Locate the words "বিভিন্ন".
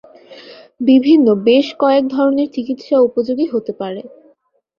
0.81-1.27